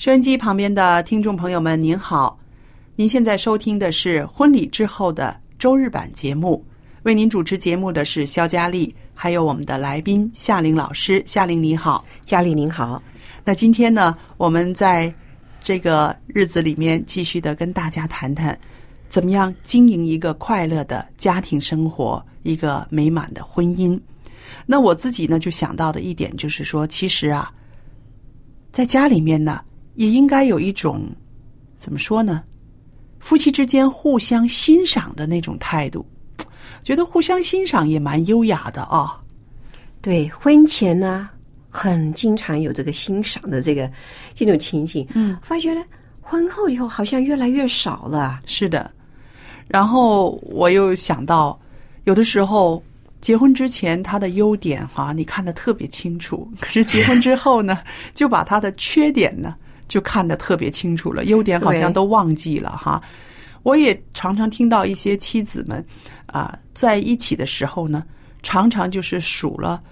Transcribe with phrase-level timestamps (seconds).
[0.00, 2.38] 收音机旁边的听众朋友们，您好，
[2.96, 6.64] 您现在收听的是婚礼之后的周日版节目，
[7.02, 11.22] 为您主持节目的是肖佳丽，还有我们的来宾夏玲老师。
[11.26, 13.02] 夏玲你好，佳丽您好，
[13.44, 15.12] 那今天呢，我们在
[15.62, 18.58] 这个日子里面继续的跟大家谈谈，
[19.06, 24.00] 怎么样经营一个快乐的家庭生活，一个美满的婚姻。
[24.64, 27.52] 那我自己呢，就想到的一点就是说，其实啊，
[28.72, 29.60] 在家里面呢，
[29.94, 31.02] 也应该有一种
[31.78, 32.42] 怎么说呢，
[33.18, 36.04] 夫妻之间互相欣赏的那种态度。
[36.82, 39.20] 觉得互相欣赏也蛮优雅的啊、
[40.00, 41.28] 对，婚前呢，
[41.68, 43.90] 很经常有这个欣赏的这个
[44.32, 45.82] 这种情景，嗯，发觉呢，
[46.22, 48.40] 婚后以后好像越来越少了。
[48.46, 48.90] 是的，
[49.68, 51.60] 然后我又想到，
[52.04, 52.82] 有的时候
[53.20, 57.80] 结婚之前他的优点哈、你看的特别清楚，可是结婚之后呢，
[58.14, 59.54] 就把他的缺点呢
[59.90, 63.02] 就看得特别清楚了，优点好像都忘记了哈。
[63.64, 65.84] 我也常常听到一些妻子们
[66.26, 68.04] 啊、在一起的时候呢，
[68.40, 69.82] 常常就是数了。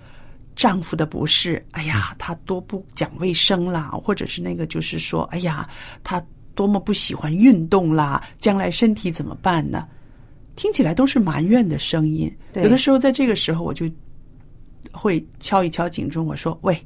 [0.54, 5.68] 丈夫的不是，哎呀，他多不讲卫生啦，或者是那个就是说，哎呀，
[6.02, 6.22] 他
[6.54, 9.86] 多么不喜欢运动啦，将来身体怎么办呢？
[10.56, 12.32] 听起来都是埋怨的声音。
[12.54, 13.88] 有的时候在这个时候，我就
[14.92, 16.84] 会敲一敲警钟，我说：“喂，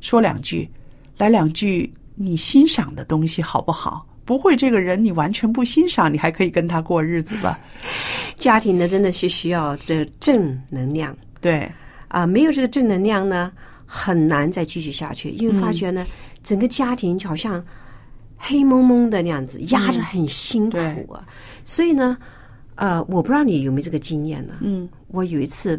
[0.00, 0.70] 说两句，
[1.16, 4.06] 来两句你欣赏的东西好不好？
[4.24, 7.58] 不会这个人你完全不欣赏，你还可以跟他过日子吧？
[8.36, 11.70] 家庭呢，真的是需要这正能量对，
[12.08, 13.52] 啊，没有这个正能量呢，
[13.84, 16.06] 很难再继续下去，因为发觉呢，
[16.42, 17.62] 整个家庭就好像
[18.38, 20.78] 黑蒙蒙的那样子，压着很辛苦
[21.12, 21.22] 啊。
[21.66, 22.16] 所以呢，
[22.76, 24.54] 呃，我不知道你有没有这个经验呢？
[24.62, 25.78] 嗯我有一次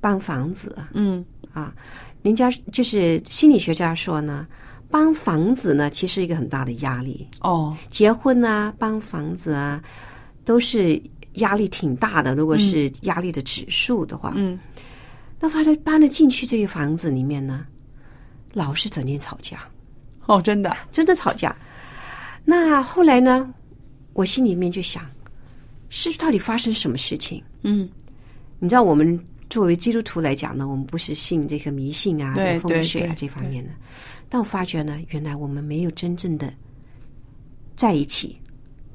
[0.00, 1.72] 搬房子，嗯啊，
[2.22, 4.46] 人家就是心理学家说呢，
[4.96, 7.28] 搬房子呢，其实一个很大的压力。
[7.40, 9.78] 哦，结婚啊，搬房子啊，
[10.42, 10.98] 都是
[11.34, 12.34] 压力挺大的。
[12.34, 14.58] 如果是压力的指数的话，嗯
[15.38, 17.66] 那发现搬了进去这个房子里面呢，
[18.54, 19.58] 老是整天吵架，
[20.24, 21.54] 哦，真的，真的吵架。
[22.42, 23.52] 那后来呢，
[24.14, 25.04] 我心里面就想，
[25.90, 27.42] 是到底发生什么事情？
[27.64, 27.86] 嗯
[28.58, 29.20] 你知道，我们
[29.50, 33.70] 作为基督徒来讲呢，我们不是信这个迷信啊、对这个风水啊这方面的。
[34.28, 36.52] 但我发觉呢，原来我们没有真正的
[37.76, 38.40] 在一起，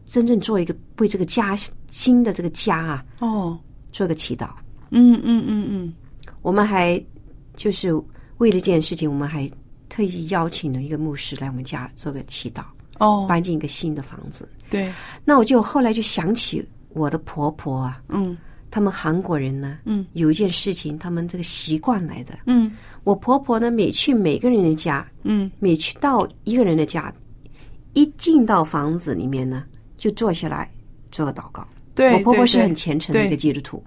[0.06, 1.56] 真正做一个为这个家
[1.90, 3.58] 新的这个家啊哦，
[3.92, 4.50] 做个祈祷。
[4.90, 5.94] 嗯嗯嗯嗯，
[6.42, 7.02] 我们还
[7.56, 7.94] 就是
[8.40, 9.50] 为了这件事情，我们还
[9.88, 12.64] 特意邀请了一个牧师来我们家做个祈祷，
[13.00, 14.48] 哦，搬进一个新的房子。
[14.70, 14.92] 对，
[15.24, 18.38] 那我就后来就想起我的婆婆啊，嗯
[18.70, 22.40] 他们韩国人呢，嗯，有一件事情，他们这个习惯来的。
[22.46, 22.72] 嗯
[23.04, 27.14] 我婆婆呢，每去每个人的家，嗯，每去到一个人的家，
[27.94, 29.64] 一进到房子里面呢，
[29.98, 30.70] 就坐下来
[31.12, 31.68] 做个祷告。
[31.96, 33.84] 对，我婆婆是很虔诚的一个基督徒，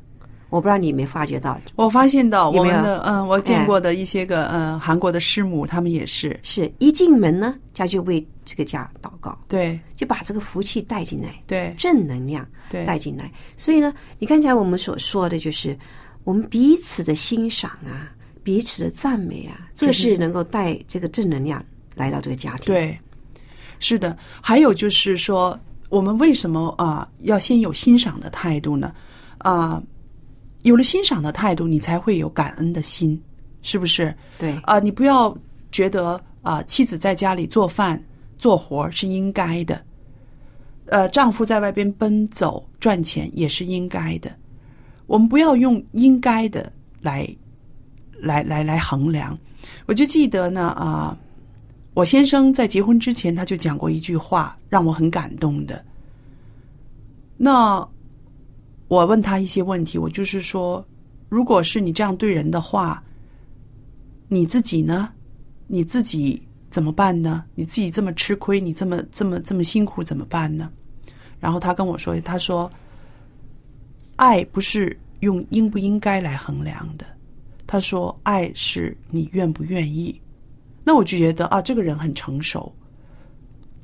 [0.50, 6.38] 我不知道你有没有发觉到，我发现到我们的嗯，我见哎过的一些个嗯韩国的师母，他们也是。
[6.42, 9.80] 是一进门呢，家就为这个家祷告，对。
[9.96, 11.74] 就把这个福气带进来，对。
[11.78, 12.84] 正能量对。
[12.84, 13.32] 带进来。
[13.56, 15.76] 所以呢，你刚才我们所说的就是
[16.24, 18.12] 我们彼此的欣赏啊，
[18.44, 21.64] 彼此的赞美啊，这个是能够带这个正能量
[21.96, 22.66] 来到这个家庭。
[22.66, 22.96] 对，
[23.80, 24.16] 是的。
[24.42, 25.58] 还有就是说，
[25.88, 28.92] 我们为什么啊要先有欣赏的态度呢？
[29.38, 29.82] 啊，
[30.62, 33.20] 有了欣赏的态度，你才会有感恩的心，
[33.62, 34.14] 是不是？
[34.38, 35.36] 对啊，你不要
[35.72, 38.02] 觉得啊，妻子在家里做饭
[38.38, 39.82] 做活是应该的，
[40.86, 44.30] 呃，丈夫在外边奔走赚钱也是应该的。
[45.06, 47.26] 我们不要用应该的来
[48.24, 49.38] 来来来衡量。
[49.86, 51.16] 我就记得呢啊，
[51.94, 55.84] 我先生在结婚之前他就讲过一句话，让我很感动的。
[57.36, 57.86] 那
[58.88, 60.84] 我问他一些问题，我就是说，
[61.28, 63.02] 如果是你这样对人的话，
[64.28, 65.10] 你自己呢？
[65.66, 66.40] 你自己
[66.70, 67.44] 怎么办呢？
[67.54, 70.70] 你自己这么吃亏，你这么这么这么辛苦怎么办呢？
[71.40, 72.70] 然后他跟我说，他说，
[74.16, 77.06] 爱不是用应不应该来衡量的。
[77.66, 80.20] 他说，爱是你愿不愿意。
[80.84, 82.72] 那我就觉得啊，这个人很成熟，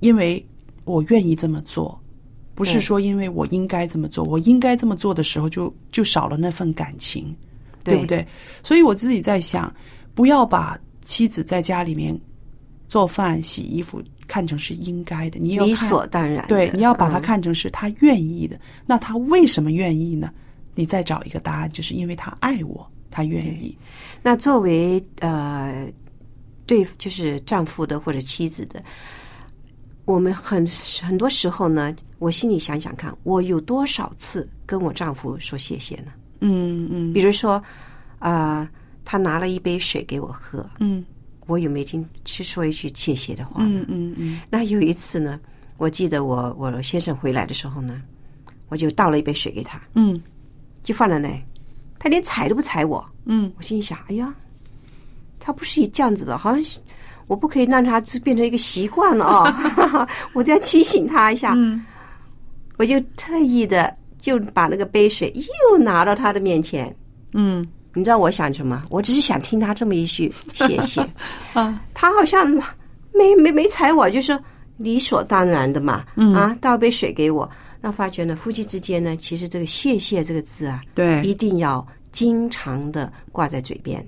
[0.00, 0.44] 因为
[0.85, 1.99] 我愿意这么做。
[2.55, 7.35] 不是说因为我应该这么做，我应该这么做的时候就就少了那份感情，
[7.82, 8.27] 对不对？
[8.62, 9.75] 所以我自己在想，
[10.15, 12.19] 不要把妻子在家里面
[12.87, 16.47] 做饭、洗衣服看成是应该的，你要理所当然。
[16.49, 18.61] 对，你要把它看成是他愿意的。
[18.85, 20.31] 那他为什么愿意呢？
[20.75, 23.77] 你再找一个答案，就是因为他爱我，他愿意。
[24.23, 25.87] 那作为呃，
[26.67, 28.83] 对，就是丈夫的或者妻子的。
[30.07, 30.67] 我们很
[31.03, 36.12] 很多时候呢，我心里想想看，我有多少次跟我丈夫说谢谢呢？
[36.41, 37.12] 嗯嗯。
[37.12, 37.62] 比如说，
[38.19, 38.69] 啊，
[39.05, 41.05] 他拿了一杯水给我喝，嗯，
[41.47, 43.63] 我有没有听去说一句谢谢的话？
[43.63, 44.41] 嗯嗯嗯。
[44.51, 45.39] 那有一次呢，
[45.77, 48.03] 我记得我我先生回来的时候呢，
[48.69, 50.21] 我就倒了一杯水给他，嗯，
[50.83, 51.29] 就放在那，
[52.00, 54.35] 他连踩都不踩我，嗯，我心里想，哎呀，
[55.38, 56.82] 他不是这样子的，好像。
[57.29, 60.08] 我不可以让他变成一个习惯了啊！
[60.35, 61.52] 我都要提醒他一下。
[61.56, 61.81] 嗯，
[62.76, 65.32] 我就特意的就把那个杯水
[65.70, 66.93] 又拿到他的面前。
[67.32, 67.64] 嗯，
[67.94, 68.82] 你知道我想什么？
[68.91, 71.00] 我只是想听他这么一句谢谢。
[71.55, 72.50] 啊，他好像
[73.12, 74.37] 没没没踩我，就说
[74.79, 76.05] 理所当然的嘛。
[76.17, 77.49] 嗯啊，倒杯水给我。
[77.81, 84.06] 那发觉呢，夫妻之间呢，其实这个谢谢这个字啊，对，一定要经常的挂在嘴边。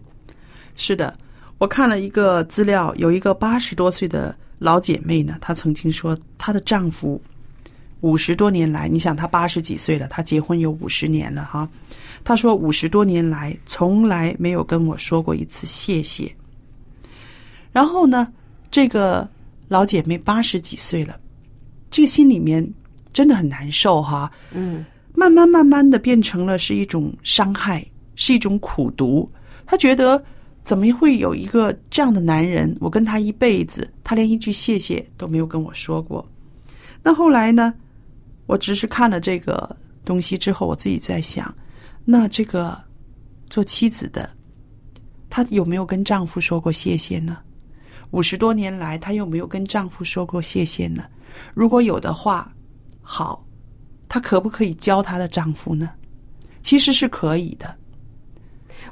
[0.77, 1.17] 是的。
[1.59, 7.23] 我看了一个资料，有一个八十多岁的老姐妹呢，她曾经说，她的丈夫
[8.01, 11.69] 五十多年来，你想她八十几岁了，她结婚有五十年了哈。
[12.25, 16.35] 她说五十多年来从来没有跟我说过一次谢谢。
[17.71, 18.33] 然后呢，
[18.69, 19.29] 这个
[19.69, 21.17] 老姐妹八十几岁了，
[21.93, 22.69] 这个心里面
[23.13, 24.31] 真的很难受哈。
[24.53, 27.87] 嗯，慢慢慢慢的变成了是一种伤害，
[28.17, 29.31] 是一种苦读。
[29.67, 30.23] 他觉得。
[30.65, 32.73] 怎么会有一个这样的男人？
[32.79, 36.25] 我跟他一辈子，他连一句谢谢都没有跟我说过。
[37.03, 37.75] 那后来呢？
[38.47, 41.53] 我只是看了这个东西之后，我自己在想，
[42.05, 42.81] 那这个
[43.51, 44.31] 做妻子的，
[45.29, 47.39] 她有没有跟丈夫说过谢谢呢？
[48.13, 51.03] 五十多年来，她有没有跟丈夫说过谢谢呢？
[51.55, 52.55] 如果有的话，
[53.03, 53.45] 好，
[54.09, 55.91] 她可不可以教她的丈夫呢？
[56.63, 57.75] 其实是可以的。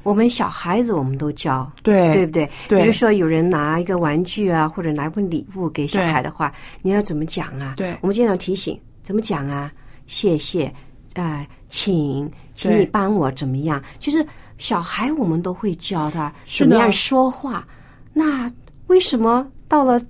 [0.02, 2.50] 我们小孩子我们都教，对对不对？
[2.68, 2.80] 对。
[2.80, 7.74] 比如说有人拿一个玩具啊，或者拿一份礼物给小孩的话，你要怎么讲啊？
[7.76, 7.96] 对。
[8.00, 9.70] 我们经常提醒怎么讲啊？
[10.06, 10.72] 谢谢，
[11.14, 13.82] 啊，请，请你帮我怎么样？
[13.98, 17.66] 就是小孩我们都会教他怎么样说话。
[18.12, 18.50] 那
[18.86, 20.00] 为什么到了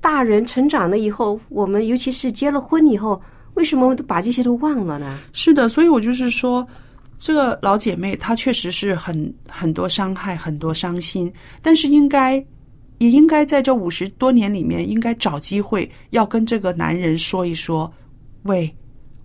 [0.00, 3.20] 大人成长了以后，我们尤其是结了婚以后，
[3.60, 5.20] 为什么都把这些都忘了呢？
[5.32, 6.66] 是的，所以我就是说。
[7.22, 12.42] 这个老姐妹她确实是很很多伤害，很多伤心，但是应该
[12.96, 15.86] 也应该在这五十多年里面，应该找机会
[16.16, 17.92] 要跟这个男人说一说，
[18.44, 18.74] 喂，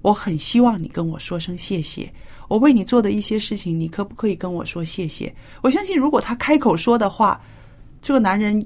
[0.01, 2.11] 我很希望你跟我说声谢谢，
[2.49, 5.33] 我为你做的一些事情，你可不可以跟我说谢谢？
[5.61, 7.39] 我相信，如果他开口说的话，
[8.01, 8.61] 这个男人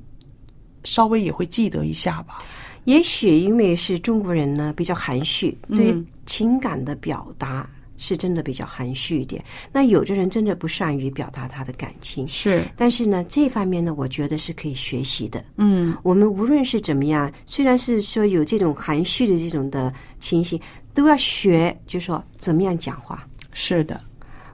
[0.85, 2.41] 稍微也会记得一下吧。
[2.85, 5.95] 也许因为是中国人呢，比较含蓄，对
[6.25, 7.69] 情感的表达。
[8.01, 9.43] 是真的比较含蓄一点。
[9.73, 12.63] 那有的人真的不善于表达他的感情，是。
[12.77, 15.43] 但是呢，这方面呢，我觉得是可以学习的。
[15.57, 20.57] 嗯，我们无论是怎么样，虽然是说有这种含蓄的这种的情形，
[20.93, 23.27] 都要学，就说怎么样讲话。
[23.51, 23.99] 是的，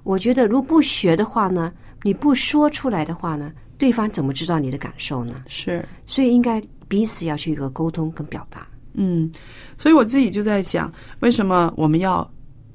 [0.01, 5.43] 我觉得如果不学的话呢，你不说出来的话呢，对方怎么知道你的感受呢？
[5.47, 5.87] 是。
[6.05, 8.67] 所以应该彼此要去一个沟通跟表达。
[8.93, 9.31] 嗯，
[9.77, 12.29] 所以我自己就在想，为什么我们要？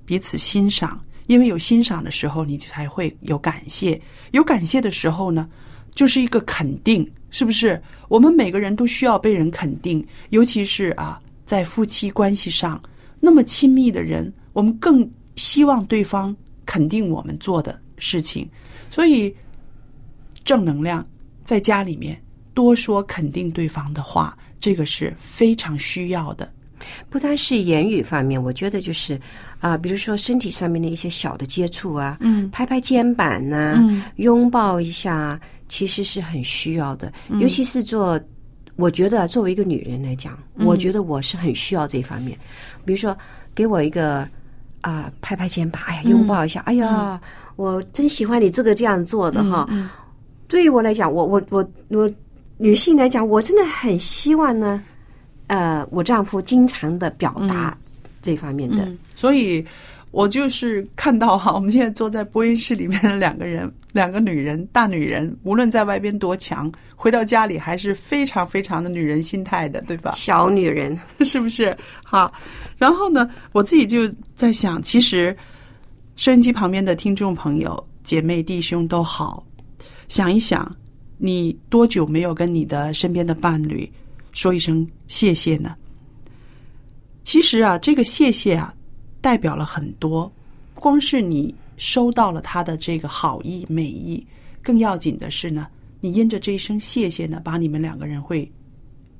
[0.06, 4.00] 彼此欣赏，因为有欣赏的时候，你才会有感谢。
[4.32, 5.48] 有感谢的时候呢，
[5.94, 7.80] 就是一个肯定，是不是？
[8.08, 12.82] 我们每个人都需要被人肯定，尤其是啊，在夫妻关系上
[13.20, 18.50] 那么亲密的人，我们更希望对方肯定我们做的事情。
[18.90, 19.32] 所以，
[20.50, 21.06] 正能量
[21.44, 22.20] 在家里面
[22.54, 26.52] 多说肯定对方的话，这个是非常需要的。
[27.08, 29.16] 不单是言语方面，我觉得就是
[29.60, 37.12] 啊、比如说身体上面的一些小的接触啊，嗯拍拍肩膀呐、嗯拥抱一下，其实是很需要的。
[37.28, 38.20] 嗯尤其是做，
[38.74, 42.36] 我觉得作为一个女人来讲，嗯我觉得我是很需要这方面。
[42.84, 43.16] 比如说，
[43.54, 44.26] 给我一个
[44.80, 47.20] 啊、拍拍肩膀，哎呀，拥抱一下，哎呀，
[47.54, 49.68] 我真喜欢你这个这样做的哈。
[50.50, 52.10] 嗯对于我来讲，我我我我
[52.58, 54.82] 女性来讲，我真的很希望呢，
[55.46, 57.76] 呃，我丈夫经常的表达
[58.20, 58.82] 这方面的。
[58.84, 59.64] 嗯，所以
[60.10, 70.12] 我就是看到哈，我们现在坐在播音室里面的两个人，两个女人，大女人，无论在外边多强，回到家里还是非常非常的女人心态的，对吧？
[70.16, 71.76] 小女人， 是不是？
[72.02, 72.30] 好，
[72.76, 75.34] 然后呢，我自己就在想，其实
[76.16, 79.42] 收音机旁边的听众朋友、姐妹、弟兄都好，
[80.10, 80.76] 想一想，
[81.18, 83.90] 你多久没有跟你的身边的伴侣
[84.32, 85.76] 说一声谢谢呢？
[87.22, 88.74] 其实啊，这个谢谢啊，
[89.20, 90.30] 代表了很多，
[90.74, 94.26] 不光是你收到了他的这个好意美意，
[94.60, 95.68] 更要紧的是呢，
[96.00, 98.50] 你因着这一声谢谢呢，把你们两个人会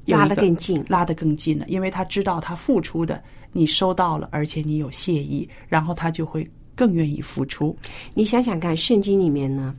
[0.07, 6.45] 拉得更近拉得更近了，因为他知道他付出的你收到了，而且你有谢意，然后他就会
[6.75, 7.77] 更愿意付出。
[8.13, 9.73] 你想想看，圣经里面呢，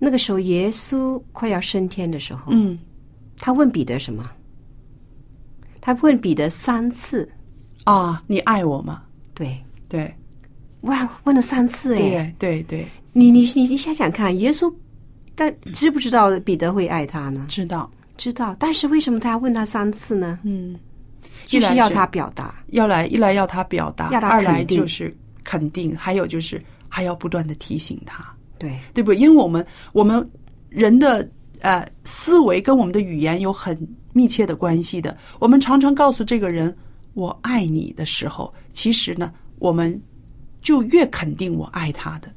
[0.00, 2.76] 那个时候耶稣快要升天的时候，嗯，
[3.38, 4.28] 他问彼得什么？
[5.80, 7.30] 他问彼得三次，
[7.84, 9.02] 啊，你爱我吗？
[9.34, 10.12] 对，对，
[10.82, 11.98] 哇，问了三次哎！
[11.98, 14.72] 对对对，你你你你想想看，耶稣
[15.34, 17.46] 但知不知道彼得会爱他呢？
[17.48, 20.38] 知道，知道，但是为什么他要问他三次呢？
[20.42, 20.78] 嗯，
[21.46, 22.54] 就是要他表达。
[22.68, 28.22] 要来一来要他表达，要他二来就是肯定，还有就是还要不断的提醒他，
[28.60, 29.16] 对，对不对？
[29.16, 30.30] 因为我们我们
[30.68, 31.26] 人的
[31.60, 33.74] 呃思维跟我们的语言有很
[34.12, 35.16] 密切的关系的。
[35.38, 36.76] 我们常常告诉这个人
[37.14, 39.98] “我爱你”的时候，其实呢，我们
[40.60, 42.30] 就越肯定我爱他的。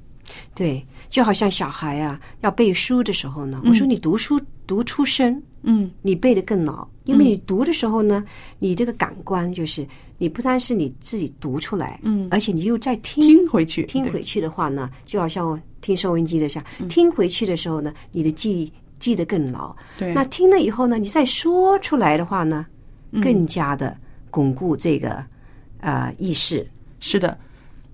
[0.55, 5.89] 对，就好像小孩啊要背书的时候呢，我说你读书读出声，嗯。
[6.01, 8.23] 你背得更牢，因为你读的时候呢，
[8.59, 9.85] 你这个感官就是
[10.17, 12.27] 你不单是你自己读出来，嗯。
[12.31, 19.75] 而且你又在听听回去，听回去的话呢，就好像我听收音机的像、听回去的时候呢，你的记忆记得更牢。
[19.97, 22.65] 对，那听了以后呢，你再说出来的话呢，
[23.21, 23.97] 更加的
[24.29, 25.23] 巩固这个
[25.79, 26.65] 呃意识。
[26.99, 27.37] 是的，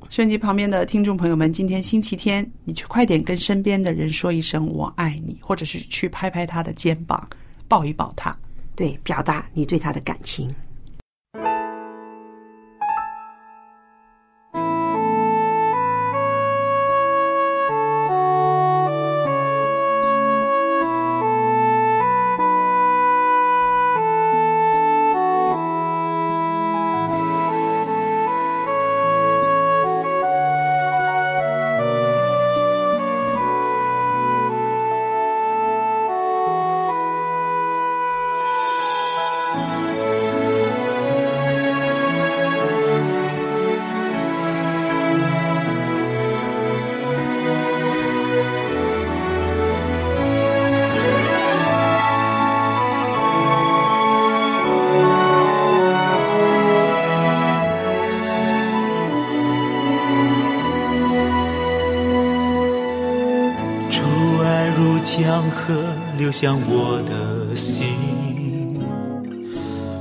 [0.10, 7.28] 收音机旁边的听众朋友们，今天星期天，你去快点跟身边的人说一声“我爱你”，或者是去拍拍他的肩膀，
[7.70, 8.36] 抱一抱他。
[8.76, 10.54] 对，表达你对他的感情。
[66.42, 67.86] 向我的心，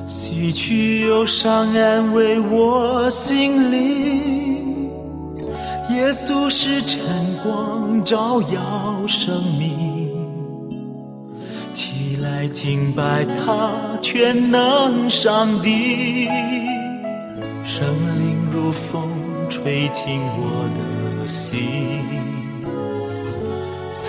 [0.06, 4.88] 洗去忧伤，安慰我心灵。
[5.90, 7.00] 耶稣是晨
[7.42, 10.14] 光，照耀生命。
[11.74, 16.28] 起来敬拜他，全能上帝。
[17.64, 17.84] 圣
[18.16, 19.02] 灵如风，
[19.50, 22.37] 吹进我的心。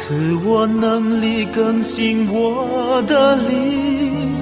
[0.09, 4.33] 赐我能力更新我的灵，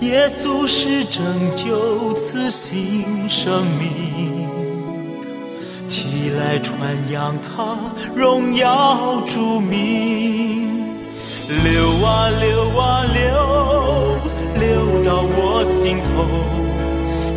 [0.00, 1.22] 耶稣是拯
[1.54, 4.48] 救，赐新生命。
[5.86, 6.74] 起来传
[7.12, 7.78] 扬他
[8.12, 10.84] 荣耀主名，
[11.46, 14.18] 流啊流啊流，
[14.58, 16.26] 流到我心头，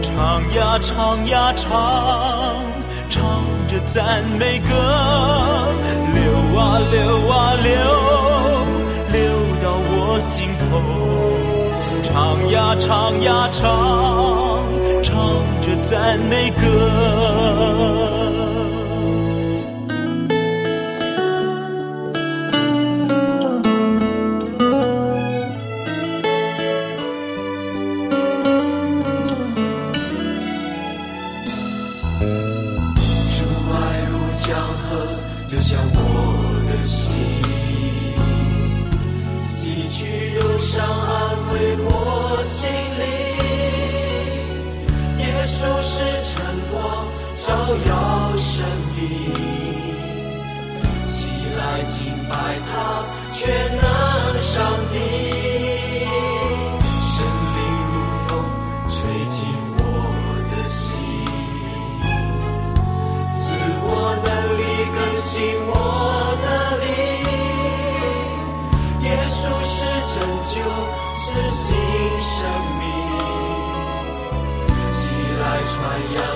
[0.01, 2.55] 唱呀唱呀唱，
[3.07, 4.73] 唱着赞美歌。
[6.57, 7.71] 啊流啊流，
[9.11, 9.21] 流
[9.61, 10.61] 到我心头。
[12.03, 12.11] 唱
[12.51, 12.89] 呀唱
[13.21, 13.61] 呀唱，
[15.01, 15.11] 唱
[15.61, 16.61] 着赞美歌。
[35.93, 35.97] 我
[36.67, 37.21] 的心，
[39.41, 41.11] 洗去忧伤，安
[41.51, 41.53] 慰
[41.85, 41.87] 我
[42.43, 42.59] 心
[42.99, 43.03] 灵。
[45.19, 46.33] 耶稣是晨
[46.71, 46.73] 光，
[47.35, 47.45] 照
[47.87, 47.91] 耀
[48.37, 48.51] 生
[48.95, 48.99] 命。
[51.05, 51.15] 起
[51.57, 51.95] 来敬
[52.29, 52.31] 拜
[52.69, 52.73] 他，
[53.33, 53.41] 全
[53.77, 53.81] 能
[54.41, 54.51] 上
[54.91, 55.42] 帝。
[75.93, 76.32] 来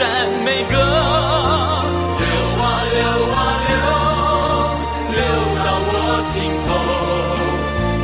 [0.00, 0.08] 赞
[0.46, 0.72] 美歌。
[2.24, 2.32] 流
[2.62, 2.64] 啊
[2.96, 2.98] 流
[3.36, 3.72] 啊流，
[5.12, 5.20] 流
[5.60, 5.92] 到我
[6.24, 6.34] 心
[6.64, 6.68] 头。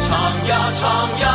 [0.04, 0.06] 唱
[0.46, 0.84] 呀唱
[1.22, 1.25] 呀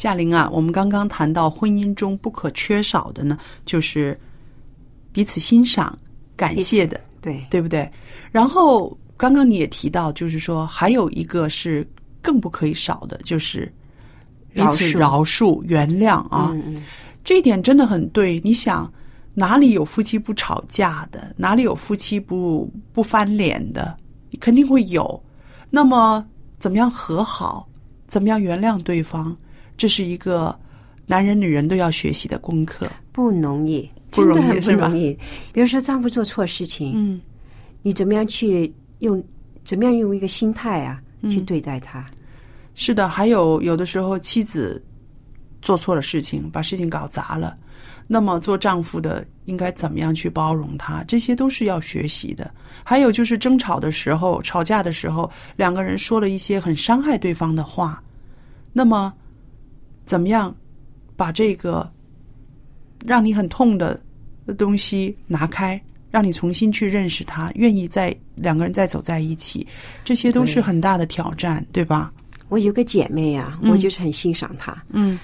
[0.00, 3.36] 夏玲啊，我们刚刚谈到婚姻中不可缺少的呢，
[3.66, 4.18] 就是
[5.12, 5.94] 彼此欣赏、
[6.34, 7.86] 感谢的，对对不对？
[8.30, 11.86] 然后刚刚你也提到，就是说还有一个是
[12.22, 13.70] 更不可以少的，就是
[14.54, 16.48] 彼此饶恕、原谅啊。
[16.54, 16.82] 嗯嗯，
[17.22, 18.40] 这一点真的很对。
[18.42, 18.90] 你想，
[19.34, 21.34] 哪里有夫妻不吵架的？
[21.36, 23.94] 哪里有夫妻不不翻脸的？
[24.40, 25.22] 肯定会有。
[25.68, 26.26] 那么，
[26.58, 27.68] 怎么样和好？
[28.06, 29.36] 怎么样原谅对方？
[29.80, 30.54] 这是一个
[31.06, 32.86] 男人、女人都要学习的功课。
[33.12, 35.18] 不容易，不容易真的很不容易。
[35.54, 37.18] 比如说丈夫做错事情，嗯，
[37.80, 39.24] 你怎么样去用，
[39.64, 42.04] 怎么样用一个心态啊、嗯去对待他？
[42.74, 43.08] 是的。
[43.08, 44.84] 还有有的时候，妻子
[45.62, 47.56] 做错了事情，把事情搞砸了，
[48.06, 51.02] 那么做丈夫的应该怎么样去包容他？
[51.04, 52.52] 这些都是要学习的。
[52.84, 58.02] 还有就是争吵的时候、吵架的时候，两个人说了一些很伤害对方的话，
[58.74, 59.10] 那么
[60.10, 60.52] 怎么样
[61.14, 61.88] 把这个
[63.06, 64.00] 让你很痛的
[64.58, 69.64] 东西拿开，让你重新去认识他，愿意再两个人再走在一起，
[70.04, 72.12] 这些都是很大的挑战，对吧？
[72.48, 74.76] 我有个姐妹啊，嗯我就是很欣赏她。
[74.88, 75.16] 嗯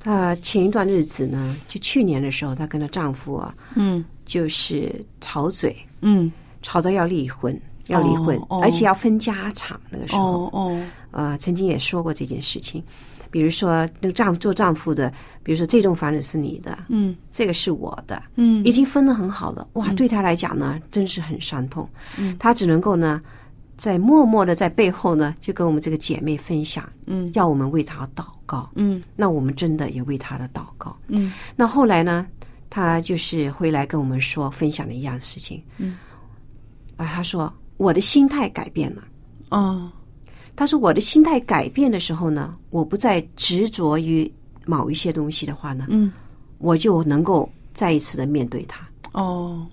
[0.00, 9.78] 她前一段日子呢，就去年的时候，她跟她丈夫啊，嗯就是吵嘴，嗯，吵到要离婚，要离婚，哦而且要分家产。
[9.88, 12.82] 那个时候，哦哦，呃，曾经也说过这件事情。
[13.36, 19.68] 比如说那个丈做丈夫的，比如说这栋房子是你的，嗯这个是我的，嗯已经分得很好了。
[19.74, 21.86] 哇，对他来讲呢，真是很伤痛。
[22.16, 23.20] 嗯他只能够呢，
[23.76, 28.70] 在默默的在背后呢，就跟我们这个姐妹分享，嗯要我们为他祷告。
[28.74, 30.96] 嗯那我们真的也为他的祷告。
[31.08, 32.26] 嗯那后来呢，
[32.70, 35.62] 他就是回来跟我们说分享的一样事情。
[35.76, 35.98] 嗯，
[36.96, 39.04] 啊，他说我的心态改变了。
[39.50, 39.92] 哦
[40.56, 44.30] 他说我的心态改变的时候呢，我不再执着于
[44.64, 46.10] 某一些东西的话呢，嗯
[46.58, 48.88] 我就能够再一次的面对他。
[49.12, 49.66] 哦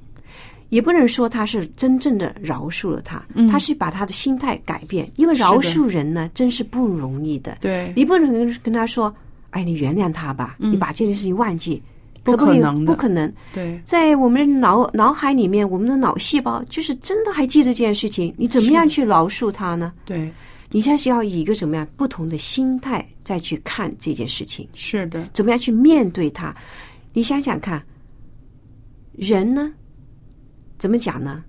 [0.69, 5.07] 也不能说他是真正的饶恕了他，嗯他是把他的心态改变。
[5.17, 7.57] 因为饶恕人呢，真是不容易的。
[7.61, 9.13] 对你不能跟他说
[9.51, 11.89] ：“哎，你原谅他吧，你把这件事情忘记。”嗯
[12.23, 13.29] 不可能的不可能。
[13.51, 18.33] 对在我们脑脑海里面，我们的脑细胞就是真的还记得这件事情。
[18.37, 19.91] 你怎么样去饶恕他呢？
[20.05, 20.31] 对
[20.73, 26.53] 你现在是要以一个什么样不同的心态再去看这件事情，是的怎么样去面对它？
[27.13, 27.81] 你想想看，
[29.11, 29.71] 人呢，
[30.79, 31.43] 怎么讲呢？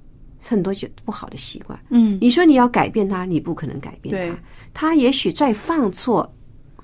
[0.46, 1.78] 很多就不好的习惯。
[1.88, 4.38] 嗯你说你要改变他，你不可能改变他。
[4.74, 6.30] 他也许再犯错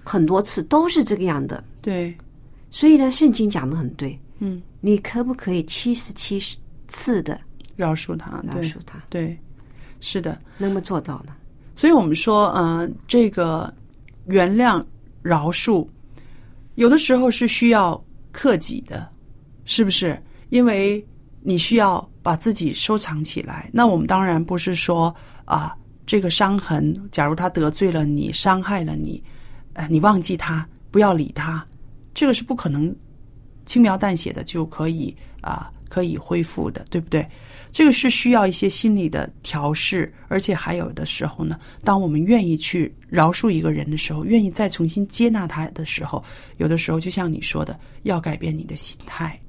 [0.02, 1.62] 很多次都是这个样的。
[1.82, 2.16] 对
[2.70, 4.18] 所以呢，圣经讲的很对。
[4.38, 6.40] 嗯你可不可以七十七
[6.88, 7.38] 次的
[7.76, 8.98] 饶恕他对饶恕他？
[9.10, 9.38] 对
[10.00, 10.40] 是的。
[10.56, 11.36] 能不能做到呢？
[11.80, 13.72] 所以我们说，呃，这个
[14.26, 14.84] 原谅、
[15.22, 15.88] 饶恕，
[16.74, 17.98] 有的时候是需要
[18.30, 19.08] 克己的，
[19.64, 20.22] 是不是？
[20.50, 21.02] 因为
[21.40, 23.70] 你需要把自己收藏起来。
[23.72, 25.16] 那我们当然不是说
[25.46, 29.24] 啊、这个伤痕，假如他得罪了你，伤害了你，
[29.72, 31.66] 呃，你忘记他，不要理他，
[32.12, 32.94] 这个是不可能
[33.70, 37.24] 轻描淡写的就可以啊、可以恢复的，对不对？
[37.70, 46.20] 这个是需要一些心理的调试，而且还有的时候呢，当我们愿意去饶恕一个人的时候，愿意再重新接纳他的时候，
[46.56, 49.40] 有的时候就像你说的，要改变你的心态，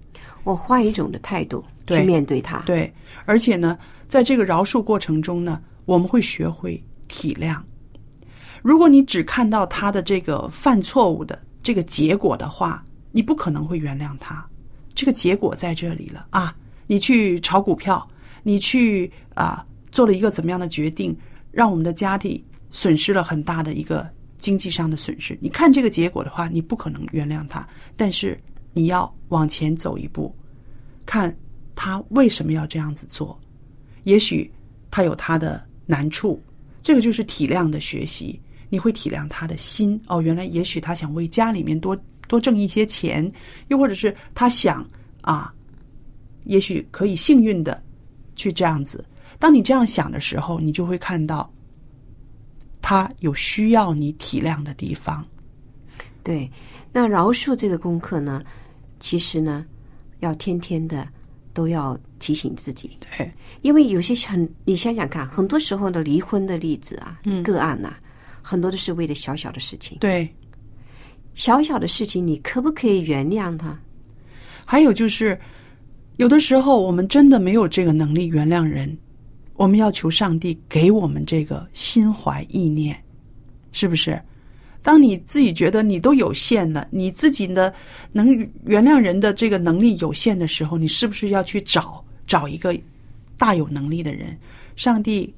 [0.44, 2.60] 我换一种的态度去面对他。
[2.60, 2.94] 对，
[3.26, 3.76] 而且呢，
[4.08, 7.60] 在这个饶恕过程中呢，我们会学会体谅。
[8.62, 14.48] 如果你只看到他的这个犯错误的这个结果的话，你不可能会原谅他。
[14.94, 16.56] 这个结果在这里了啊！
[16.88, 18.06] 你去炒股票，
[18.44, 21.16] 你去啊做了一个怎么样的决定，
[21.52, 25.38] 让我们的家庭损失了很大的一个经济上的损失。
[25.42, 28.38] 你看这个结果的话，你不可能原谅他，但是
[28.74, 30.36] 你要往前走一步，
[31.06, 31.36] 看
[31.76, 33.40] 他为什么要这样子做。
[34.04, 34.52] 也许
[34.90, 36.42] 他有他的难处，
[36.82, 38.40] 这个就是体谅的学习。
[38.70, 41.98] 你会体谅他的心哦，原来也许他想为家里面多
[42.32, 43.30] 多挣一些钱，
[43.68, 44.90] 又或者是他想
[45.20, 45.54] 啊，
[46.46, 47.84] 也许可以幸运的
[48.38, 49.04] 去这样子。
[49.38, 51.52] 当你这样想的时候，你就会看到
[52.82, 55.26] 他有需要你体谅的地方。
[56.24, 56.50] 对，
[56.94, 58.42] 那饶恕这个功课呢，
[59.02, 59.66] 其实呢，
[60.20, 61.06] 要天天的
[61.54, 63.30] 都要提醒自己，对，
[63.62, 67.94] 因为有些很，你想想看，很多时候的离婚的例子啊，个案呐、
[68.42, 70.34] 很多都是为了小小的事情，对，
[71.34, 73.80] 小小的事情，你可不可以原谅他？
[74.66, 75.40] 还有就是，
[76.18, 78.98] 有的时候我们真的没有这个能力原谅人，
[79.56, 83.02] 我们要求上帝给我们这个心怀意念，
[83.72, 84.22] 是不是？
[84.84, 87.74] 当你自己觉得你都有限了，你自己的
[88.12, 92.76] 能原谅人的这个能力有限的时候，你是不是要去找找一个
[93.38, 94.36] 大有能力的人？
[94.76, 95.32] 上帝、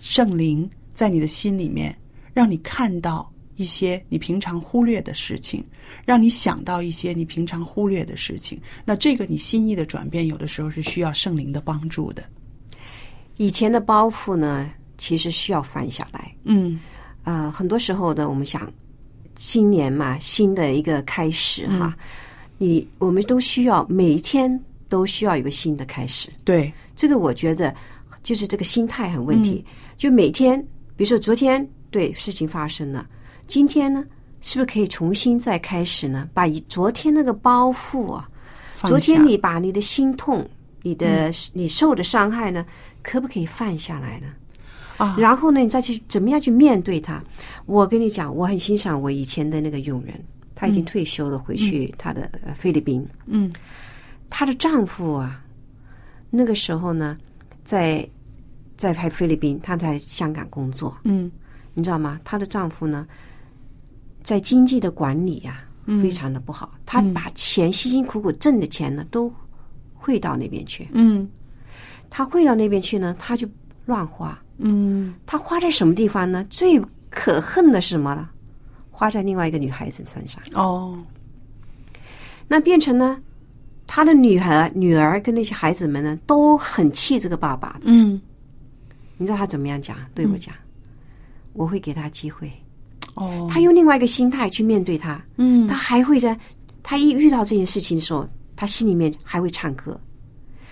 [0.00, 1.94] 圣灵在你的心里面，
[2.32, 5.62] 让你看到一些你平常忽略的事情，
[6.06, 8.58] 让你想到一些你平常忽略的事情。
[8.86, 12.24] 那这个你心意的转变，有的时候是需要圣灵的帮助的。
[13.36, 16.34] 以前的包袱呢，其实需要翻下来。
[16.44, 16.80] 嗯，
[17.24, 18.72] 呃，很多时候呢，我们想
[19.36, 21.94] 新年嘛，新的一个开始哈，
[22.56, 26.30] 你我们都需要每一天都需要一个新的开始。
[26.44, 27.74] 对，这个我觉得
[28.22, 29.62] 就是这个心态很问题。
[29.98, 30.58] 就每天，
[30.96, 33.06] 比如说昨天对事情发生了，
[33.50, 34.06] 今天呢，
[34.40, 36.28] 是不是可以重新再开始呢？
[36.32, 38.30] 把昨天那个包袱啊，
[38.86, 40.48] 昨天你把你的心痛、
[40.82, 42.64] 你的、你受的伤害呢，
[43.02, 44.28] 可不可以放下来呢？
[44.98, 47.20] 啊，然后呢，你再去怎么样去面对它？
[47.66, 50.14] 我跟你讲，我很欣赏我以前的那个佣人，
[50.54, 53.04] 她已经退休了，回去她的呃菲律宾。
[53.26, 53.52] 嗯，
[54.28, 55.42] 她的丈夫啊，
[56.30, 57.18] 那个时候呢，
[57.64, 58.08] 在
[58.76, 61.28] 在拍菲律宾，她在香港工作，嗯
[61.74, 62.20] 你知道吗？
[62.24, 63.06] 她的丈夫呢，
[64.30, 65.64] 在经济的管理呀、
[66.00, 69.28] 非常的不好，他把钱辛辛苦苦挣的钱呢，都
[69.92, 70.86] 汇到那边去。
[70.92, 71.28] 嗯
[72.08, 73.48] 他汇到那边去呢，他就
[73.86, 74.40] 乱花。
[74.58, 76.46] 嗯他花在什么地方呢？
[76.48, 78.28] 最可恨的是什么呢？
[78.92, 80.40] 花在另外一个女孩子身上。
[80.54, 80.96] 哦，
[82.46, 83.20] 那变成呢，
[83.84, 87.80] 他的女孩、女儿跟那些孩子们呢，都很气这个爸爸。
[87.82, 88.20] 嗯，
[89.16, 89.96] 你知道他怎么样讲？
[90.14, 90.54] 对我讲，
[91.52, 92.48] 我会给他机会。
[93.14, 96.38] 哦，他用另外一个心态去面对他，嗯他还会在
[96.82, 99.98] 他一遇到这件事情的时候，他心里面还会唱歌，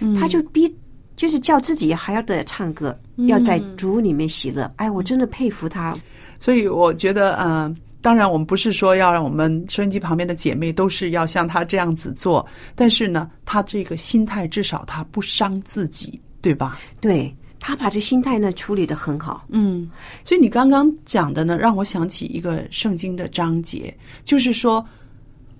[0.01, 0.72] 嗯他就逼
[1.16, 4.70] 就是叫自己还要得唱歌，嗯要在主里面喜乐。
[4.77, 5.96] 哎，我真的佩服他。
[6.40, 12.46] 所以我觉得，嗯、当然我们不是说要让我们收音机旁边的姐妹都是要像她这样子做，
[12.77, 16.79] 但是呢，她这个心态至少她不伤自己，对吧？
[17.01, 19.44] 对他把这心态呢处理的很好。
[19.49, 19.90] 嗯，
[20.25, 24.85] 所以你刚刚讲的呢，让我想起一个圣经的章节，就是说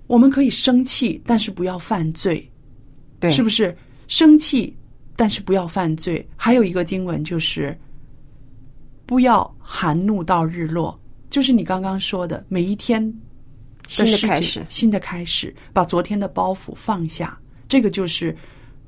[0.07, 2.49] 我们可以生气，但是不要犯罪，
[3.19, 3.75] 对，是不是？
[4.07, 4.75] 生气，
[5.15, 6.27] 但是不要犯罪。
[6.35, 7.77] 还有一个经文就是
[9.05, 13.01] 不要含怒到日落，就是你刚刚说的，每一天
[13.87, 18.35] 新的开始新的开始，把昨天的包袱放下，这个就是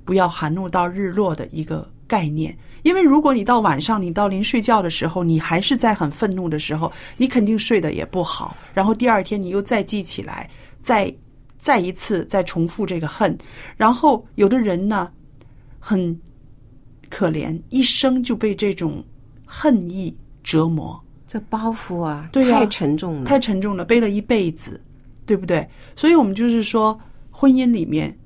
[0.04, 2.58] 不要含怒到日落的一个概念。
[2.84, 8.56] 因为如果你到晚上，你到临睡觉的时候，你还是在很愤怒的时候，你肯定睡得也不好。
[8.74, 11.14] 然后第二天你又再记起来，再
[11.58, 13.38] 再一次再重复这个恨。
[13.78, 15.12] 然后有的人呢，
[15.80, 16.20] 很
[17.10, 19.04] 可怜，一生就被这种
[19.46, 21.00] 恨意折磨。
[21.28, 23.26] 这包袱啊，对呀太沉重了。
[23.26, 24.82] 太沉重了，背了一辈子，
[25.26, 25.66] 对不对？
[25.96, 28.18] 所以我们就是说，婚姻里面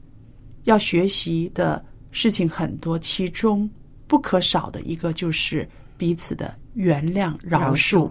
[0.63, 3.69] 要学习的事情很多，其中
[4.07, 8.09] 不可少的一个就是彼此的原谅、饶恕。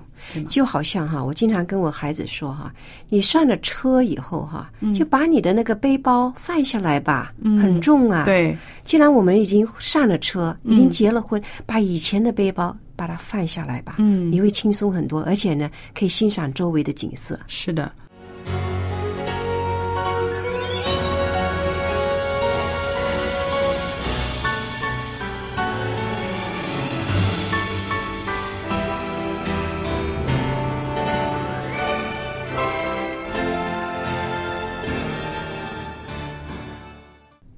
[0.48, 2.72] 就好像哈，我经常跟我孩子说哈，
[3.10, 17.38] 你上了车以后哈，就把你的那个背包放下来吧，很重啊。，对，既然我们已经上了车，已经结了婚，把以前的背包把它放下来吧，嗯你会轻松很多，而且呢，可以欣赏周围的景色。
[17.46, 17.92] 是的。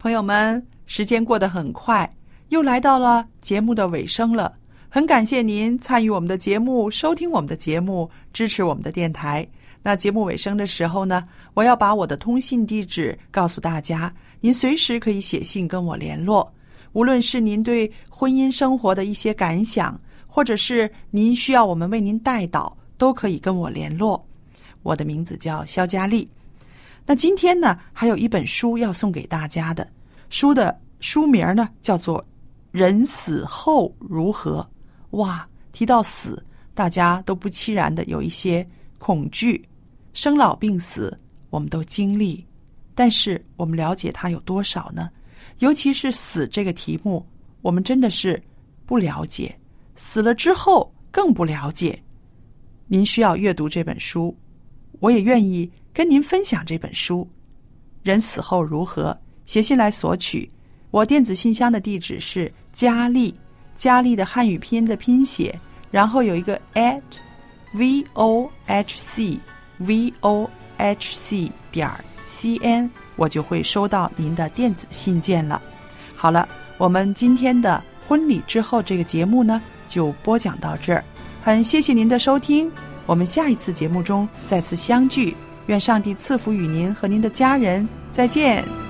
[0.06, 2.08] 朋友们，时间过得很快，
[2.50, 4.56] 又来到了节目的尾声了。
[4.88, 9.44] 很感谢您参与我们的节目，收听我们的节目，支持我们的电台。
[9.82, 16.54] 那节目尾声的时候呢，我要把我的通信地址告诉大家，您随时可以写信跟我联络。
[16.92, 24.24] 无论是您对婚姻生活的一些感想，或者是您需要我们为您代祷，都可以跟我联络。
[24.84, 26.30] 我的名字叫肖佳丽。
[27.04, 29.88] 那今天呢，还有一本书要送给大家的，
[30.28, 32.20] 书的书名呢叫做
[32.70, 34.66] 《人死后如何》。
[35.16, 38.66] 哇，提到死，大家都不期然的有一些
[38.98, 39.66] 恐惧。
[40.12, 41.18] 生老病死，
[41.50, 42.44] 我们都经历，
[42.94, 45.10] 但是我们了解它有多少呢？
[45.58, 47.24] 尤其是死这个题目，
[47.62, 48.42] 我们真的是
[48.84, 49.54] 不了解。
[49.94, 52.02] 死了之后更不了解。
[52.86, 54.36] 您需要阅读这本书，
[55.00, 57.28] 我也愿意跟您分享这本书。
[58.02, 59.18] 人死后如何？
[59.46, 60.50] 写信来索取。
[60.90, 63.34] 我电子信箱的地址是佳丽，
[63.74, 65.58] 佳丽的汉语拼音的拼写，
[65.90, 67.00] 然后有一个 at
[67.72, 69.38] v o h c
[69.78, 71.90] v o h c 点
[72.26, 75.60] c n，我就会收到您的电子信件了。
[76.14, 81.04] 好了，我们今天的婚礼之后这个节目呢，就播讲到这儿。
[81.42, 82.70] 很谢谢您的收听，
[83.04, 85.36] 我们下一次节目中再次相聚。
[85.66, 88.85] 愿上帝赐福与您和您的家人，再见。